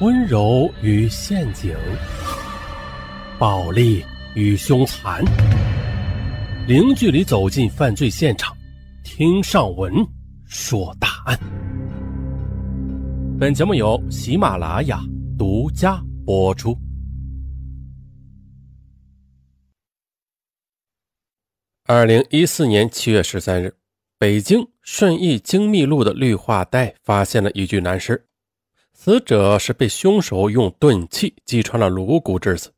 [0.00, 1.76] 温柔与陷阱，
[3.36, 4.04] 暴力
[4.36, 5.24] 与凶残，
[6.68, 8.56] 零距离走进犯罪现场，
[9.02, 9.92] 听上文
[10.46, 11.36] 说大案。
[13.40, 15.00] 本节目由喜马拉雅
[15.36, 16.78] 独家播出。
[21.86, 23.74] 二零一四年七月十三日，
[24.16, 28.27] 北京顺义精密路的绿化带发现了一具男尸。
[29.00, 32.72] 死者是被凶手用钝器击穿了颅骨致死。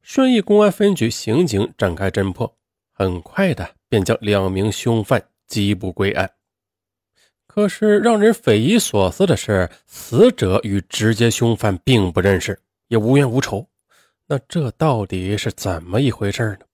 [0.00, 2.56] 顺义公安分局刑警展开侦破，
[2.90, 6.32] 很快的便将两名凶犯缉捕归案。
[7.46, 12.58] 可是让人匪夷所思的是，死者与直接凶犯并不认识，
[12.88, 13.68] 也无冤无仇。
[14.28, 16.66] 那这到底是怎么一回事呢？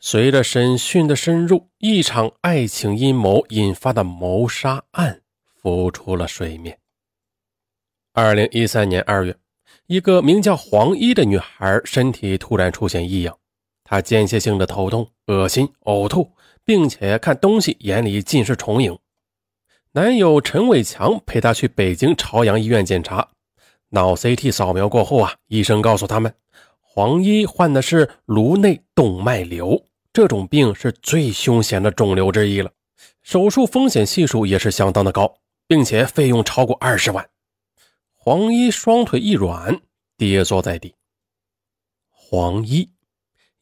[0.00, 5.22] 随着审讯的深入，一场爱情阴谋引发的谋杀案
[5.62, 6.76] 浮出了水面。
[8.20, 9.36] 二零一三年二月，
[9.86, 13.38] 一个名叫黄一的女孩身体突然出现异样，
[13.84, 16.28] 她间歇性的头痛、恶心、呕吐，
[16.64, 18.98] 并且看东西眼里尽是重影。
[19.92, 23.28] 男友陈伟强陪她去北京朝阳医院检查，
[23.90, 26.34] 脑 CT 扫描过后啊，医生告诉他们，
[26.80, 29.80] 黄一患的是颅内动脉瘤，
[30.12, 32.72] 这种病是最凶险的肿瘤之一了，
[33.22, 35.32] 手术风险系数也是相当的高，
[35.68, 37.24] 并且费用超过二十万。
[38.30, 39.80] 黄一双腿一软，
[40.18, 40.94] 跌坐在地。
[42.10, 42.86] 黄一，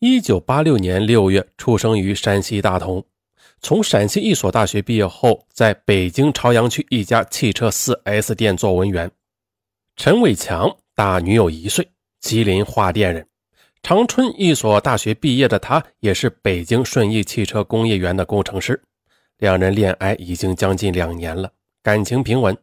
[0.00, 3.06] 一九八六年六月出生于山西大同，
[3.60, 9.08] 从陕西一所大学毕业后，在北京朝阳区一家汽车 4S 店做文员。
[9.94, 13.24] 陈伟强大女友一岁，吉林桦甸人，
[13.84, 18.82] 长春一所大学毕业的他，也是北京顺义汽车工业园的工程师。
[19.38, 21.52] 两人恋爱已经将近两年了，
[21.84, 22.58] 感情平稳。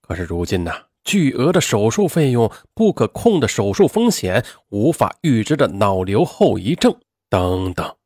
[0.00, 0.72] 可是如今呢？
[1.08, 6.94] 巨额的手术费用、不可控的手术风险、无法预知的脑瘤后遗症
[7.30, 7.96] 等等，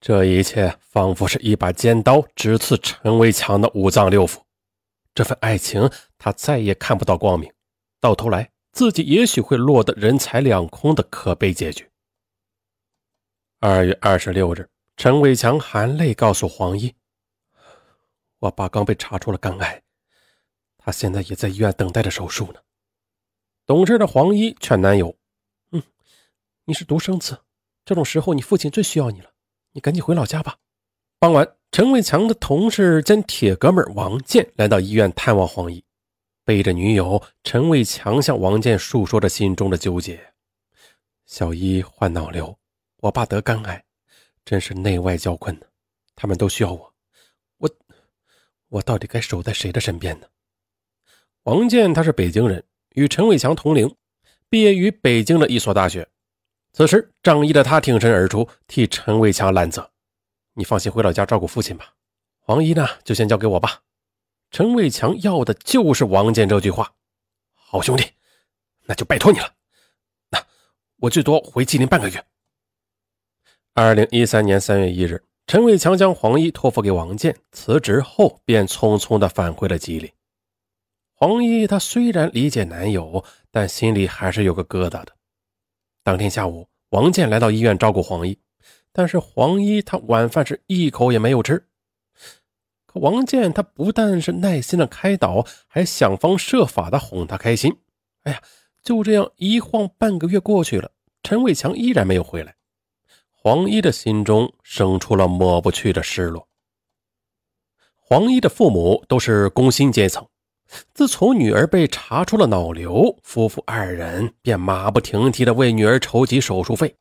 [0.00, 4.38] 这一切仿佛是一把尖刀直刺陈伟强的五脏六腑。
[5.14, 7.52] 这份爱情，他再也看不到光明，
[8.00, 11.86] 到头来自己也许会落得人财两空的可悲结局。
[13.60, 16.94] 二月二十六日，陈伟强含泪告诉黄一
[18.40, 19.82] ：“我爸刚被查出了肝癌。”
[20.84, 22.60] 他现在也在医院等待着手术呢。
[23.64, 25.16] 懂事的黄一劝男友
[25.70, 25.80] ：“嗯，
[26.64, 27.38] 你是独生子，
[27.84, 29.30] 这种时候你父亲最需要你了，
[29.70, 30.58] 你赶紧回老家吧。”
[31.20, 35.84] 傍晚，陈伟强的同事兼铁哥们王健来到医院探望黄一，
[36.44, 40.32] 背着女友，陈伟强向王健诉说着心中的纠结
[41.24, 42.58] ：“小一患脑瘤，
[42.96, 43.84] 我爸得肝癌，
[44.44, 45.66] 真是内外交困呢。
[46.16, 46.94] 他们都需要我，
[47.58, 47.70] 我，
[48.68, 50.26] 我到底该守在谁的身边呢？”
[51.44, 52.62] 王建他是北京人，
[52.94, 53.92] 与陈伟强同龄，
[54.48, 56.06] 毕业于北京的一所大学。
[56.72, 59.90] 此时，仗义的他挺身而出，替陈伟强揽责
[60.54, 61.94] ：“你放心回老家照顾父亲吧，
[62.38, 63.80] 黄姨呢，就先交给我吧。”
[64.52, 66.92] 陈伟强要的就是王建这句话。
[67.54, 68.04] 好兄弟，
[68.84, 69.52] 那就拜托你了。
[70.30, 70.40] 那
[70.98, 72.24] 我最多回吉林半个月。
[73.74, 80.08] 二零一三年三月一日，陈伟强将黄衣托付给王建，辞职后便匆匆的返回了吉林。
[81.24, 85.12] 黄一，她虽然理解男友，但心里还是有个疙瘩的。
[86.02, 88.36] 当天下午，王建来到医院照顾黄一，
[88.90, 91.68] 但是黄一她晚饭是一口也没有吃。
[92.86, 97.72] 可王建他不但是耐心的开导，还想方设法的哄她开心。
[98.24, 98.42] 哎呀，
[98.82, 100.90] 就这样一晃半个月过去了，
[101.22, 102.56] 陈伟强依然没有回来。
[103.30, 106.48] 黄一的心中生出了抹不去的失落。
[107.96, 110.26] 黄一的父母都是工薪阶层。
[110.94, 116.94] 自从女儿被查出了脑瘤，夫妇二人便马不停蹄地为女儿筹集手术费。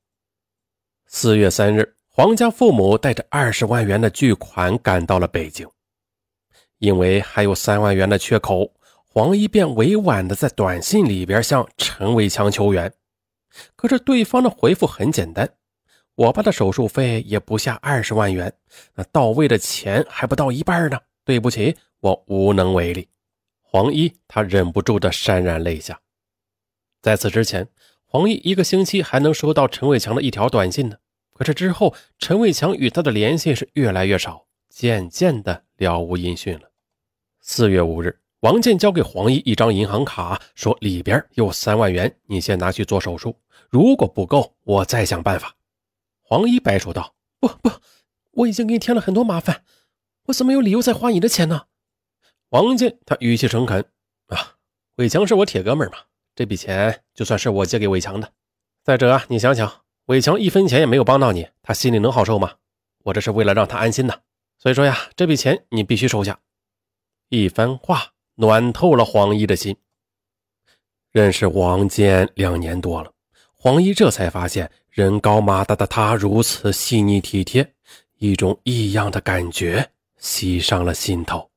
[1.08, 5.68] 四月三日，黄家父母带着二十万元的巨款赶到了北京，
[6.80, 8.74] 因为还有三万元的缺口，
[9.06, 12.92] 黄一便委婉地在短信里边向陈伟强求援。
[13.76, 15.50] 可是对方的回复很简单
[16.16, 18.54] ：“我爸的手术费也不下二十万元，
[18.96, 20.98] 那到位的钱还不到一半呢。
[21.24, 23.08] 对不起，我无能为力。”
[23.74, 26.02] 黄一他忍不住的潸然泪下。
[27.02, 27.70] 在此之前，
[28.04, 30.98] 黄一一个星期还能收到陈伟强的一条短信呢。
[31.34, 36.70] 可是之后，陈伟强与他的联系是越来越少，渐渐的了无音讯了。
[37.40, 43.40] 四月五日，王建交给黄一一张银行卡，说里边有三万元，你先拿去做手术。
[43.70, 45.56] 如果不够，我再想办法。
[46.22, 47.72] 黄一摆手道：“不不，
[48.32, 49.64] 我已经给你添了很多麻烦，
[50.26, 51.68] 我怎么有理由再花你的钱呢？”
[52.52, 53.86] 王建他语气诚恳
[54.28, 54.56] ：“啊，
[54.98, 56.00] 伟强是我铁哥们嘛，
[56.36, 58.30] 这笔钱就算是我借给伟强的。
[58.84, 62.56] 再者，你想想，伟强一分钱也没有帮到你，他心里能好受吗？
[63.06, 64.24] 我这是为了让他安心的。
[64.58, 66.38] 所以说呀，这笔钱你必须收下。
[67.30, 69.78] 一番话暖透了黄一的心。
[71.14, 73.14] 认识王建两年多了，
[73.54, 77.74] 黄一这才发现人高马大的他如此细腻体贴，
[78.18, 81.51] 一种异样的感觉袭上了心头。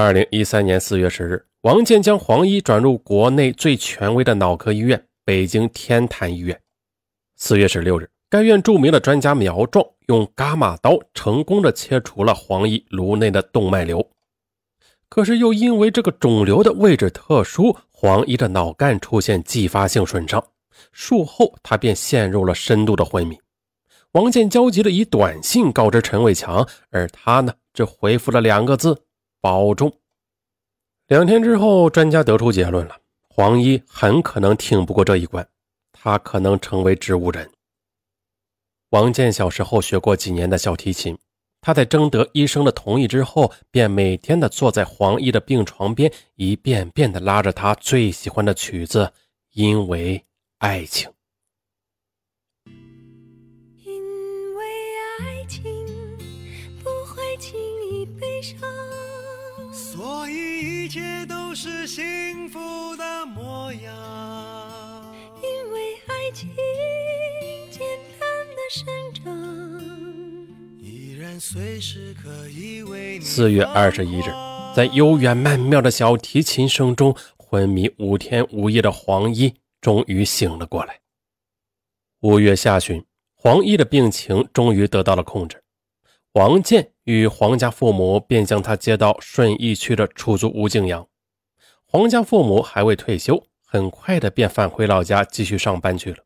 [0.00, 6.56] 二零一三年四月十日，王健将黄一转入国内最权威的脑科医院——北京天坛医院。
[7.34, 14.08] 四月十六日，该院著名的专家苗壮用伽马刀成功的切除了黄一颅内的动脉瘤。
[15.08, 20.42] 可是，又因为这个肿瘤的位置特殊，黄一的脑干出现继发性损伤，
[20.92, 23.36] 术后他便陷入了深度的昏迷。
[24.12, 28.96] 王健焦急的以短信告知陈伟强，而他呢，只回复了两个字。
[29.40, 29.92] 保重。
[31.06, 35.48] 两天之后，专家得出结论了：黄一很可能挺不过这一关，
[35.92, 37.50] 他可能成为植物人。
[38.90, 41.16] 王建小时候学过几年的小提琴，
[41.60, 49.04] 他在征得医生的同意之后，便每天的坐在黄一的病床边，一遍遍的拉着他最喜欢的曲子
[49.52, 50.24] 《因为
[50.58, 51.10] 爱情》。
[53.84, 54.64] 因为
[55.20, 55.62] 爱情
[56.82, 57.58] 不会轻
[57.90, 58.77] 易悲伤。
[60.28, 62.58] 所以一切都是幸福
[62.98, 65.14] 的模样。
[65.42, 66.50] 因为爱情
[67.70, 67.80] 简
[68.20, 68.84] 单的生
[69.14, 69.24] 长，
[70.78, 73.24] 依然随时可以为你。
[73.24, 74.24] 四月二十一日，
[74.76, 81.00] 在悠远曼妙的小提琴声中，昏迷五天五夜的黄一终于醒了过来。
[82.20, 83.02] 五月下旬，
[83.34, 85.62] 黄一的病情终于得到了控制。
[86.38, 91.04] 王健与黄家父母便将他接到顺义区的出租屋静养。
[91.84, 96.18] 黄家父母还未退休，很快的便返回老家继续上班去了。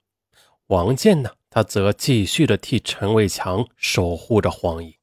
[0.67, 4.99] 王健呢，他则继续的替陈伟强守护着黄姨。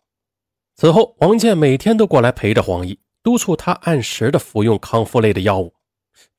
[0.75, 5.73] 此后，王健每天都过来陪着黄姨，督促他按时的服用康复类的药物，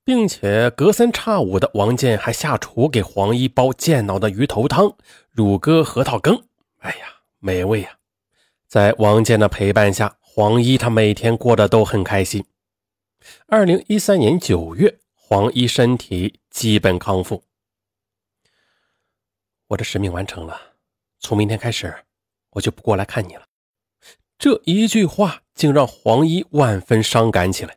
[0.05, 4.96] 并且隔三差五的，王健还下厨给黄姨煲健脑的鱼头汤、
[5.32, 6.44] 乳鸽核桃羹。
[6.78, 7.06] 哎呀，
[7.40, 7.96] 美味呀！
[8.70, 12.44] 在王建的陪伴下，黄一他每天过得都很开心。
[13.49, 17.43] 二零一三年九月，黄一身体基本康复。
[19.67, 20.56] 我的使命完成了，
[21.19, 21.93] 从明天开始，
[22.50, 23.43] 我就不过来看你了。
[24.38, 27.76] 这一句话竟让黄一万分伤感起来。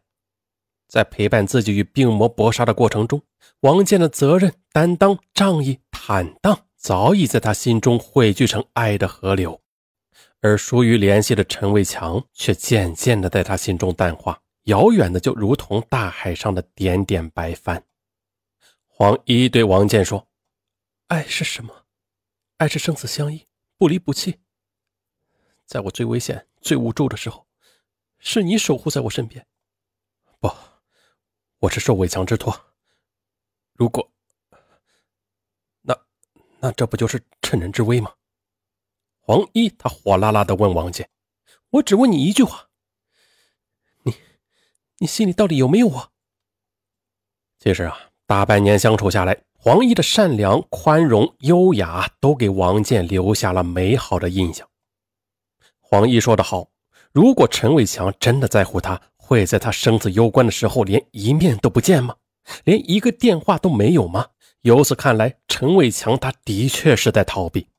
[0.87, 3.23] 在陪伴自己与病魔搏杀的过程中，
[3.61, 9.62] 王建的责任、担当、仗义、坦荡，早已在他心中汇聚成爱的河流。
[10.43, 17.81] 而疏于联系的陈伟强却渐渐的在他心中淡化，遥远的就如同大海上的点点白帆。
[18.85, 20.27] 黄一对王建说
[21.07, 21.85] ：“爱是什么？
[22.57, 23.47] 爱是生死相依，
[23.77, 24.41] 不离不弃。
[25.65, 27.47] 在我最危险、最无助的时候，
[28.19, 29.47] 是你守护在我身边。
[30.41, 30.51] 不，
[31.59, 32.53] 我是受伟强之托。
[33.71, 34.11] 如果……
[35.81, 35.97] 那……
[36.59, 38.13] 那这不就是趁人之危吗？”
[39.25, 41.07] 黄一他火辣辣的问王建
[41.71, 42.67] ：“我只问你一句话，
[44.03, 44.13] 你，
[44.97, 46.11] 你心里到底有没有我？”
[47.57, 54.67] 其实啊，大半年相处下来，黄一的善良、宽容、优雅，都给王建留下了美好的印象。
[55.79, 56.67] 黄一说的好
[57.13, 62.13] ：“如果陈伟强真的在乎他，会在他生死攸关的时候连一面都不见吗？
[62.65, 64.27] 连一个电话都没有吗？”
[64.63, 67.69] 由此看来，陈伟强他的确是在逃避。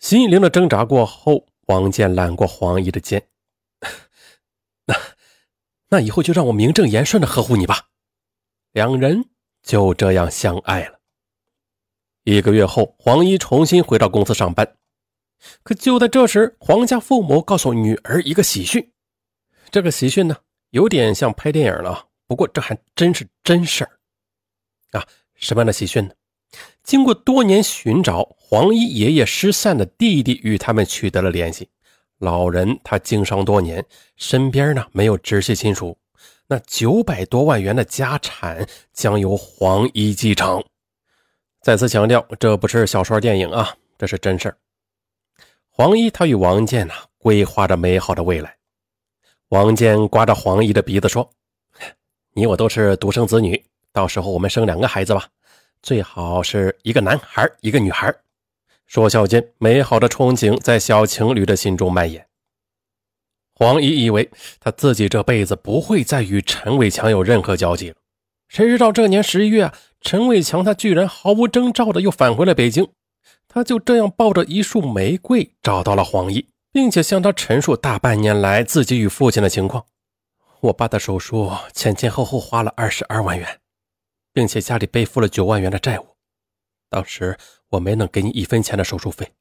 [0.00, 3.28] 心灵的挣扎过后，王建揽过黄姨的肩，
[4.86, 4.96] 那
[5.90, 7.90] 那以后就让我名正言顺的呵护你吧。
[8.72, 9.28] 两人
[9.62, 11.00] 就这样相爱了。
[12.24, 14.78] 一个月后，黄姨重新回到公司上班，
[15.62, 18.92] 可就在这时，黄家父母告诉女儿一个喜讯。
[19.70, 20.34] 这个喜讯呢，
[20.70, 24.00] 有点像拍电影了，不过这还真是真事儿
[24.98, 25.06] 啊！
[25.34, 26.14] 什么样的喜讯呢？
[26.82, 31.68] 经过多年寻找，黄一爷爷失散的弟弟与他们取得了联系。
[32.18, 33.84] 老人他经商多年，
[34.16, 35.96] 身边呢没有直系亲属，
[36.46, 40.62] 那九百多万元的家产将由黄一继承。
[41.62, 44.56] 再次强调，这不是小说电影啊，这是真事儿。
[45.68, 48.54] 黄一他与王建呐规划着美好的未来。
[49.48, 51.28] 王建刮着黄一的鼻子说
[52.34, 55.26] ：“你我都是独生子女，到时候我们生两个孩子吧。”
[55.82, 58.14] 最好是一个男孩，一个女孩。
[58.86, 62.26] 说笑间，美好的憧憬在小情侣的心中蔓延。
[63.54, 67.96] 黄姨以为他自己这辈子不会再与陈伟强有任何交集了，
[68.48, 69.70] 谁知道这年十一月，
[70.00, 72.88] 陈伟强他居然毫无征兆的又返回了北京。
[73.46, 79.84] 他就这样抱着一束玫瑰找到了黄奕，并且向他陈述大半年来自己与父亲的情况。
[80.60, 83.59] 我爸的手术前前后后花了二十二万元，
[84.32, 86.16] 并且家里背负了九万元的债务。
[86.88, 87.36] 当时
[87.68, 89.32] 我没能给你一分钱的手术费，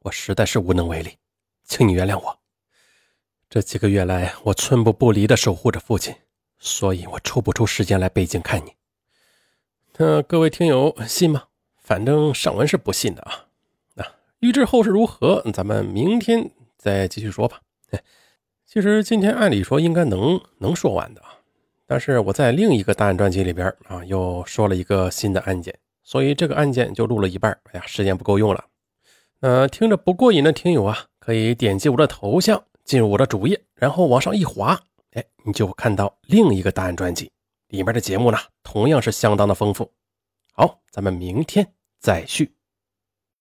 [0.00, 1.16] 我实在是无能为力，
[1.64, 2.38] 请你原谅我。
[3.48, 6.14] 这几个月来，我寸步不离的守护着父亲，
[6.58, 8.72] 所以我抽不出时间来北京看你。
[9.96, 11.44] 那各位听友信吗？
[11.78, 13.46] 反正上文是不信的啊。
[13.94, 14.04] 那
[14.40, 17.60] 预知后事如何，咱们明天再继续说吧。
[18.66, 21.35] 其实今天按理说应该能能说完的啊，
[21.86, 27.56] 但是我在另一个大案专辑里边啊，又说了一个新的案件，所以这个案件就录了一半。
[27.72, 28.64] 哎呀，时间不够用了。
[29.38, 34.80] 那听着不过瘾的听友啊，可以点击我的头像进入我的主页，然后往上一滑，
[35.12, 37.30] 哎，你就看到另一个大案专辑
[37.68, 39.92] 里面的节目呢，同样是相当的丰富。
[40.52, 42.52] 好，咱们明天再续。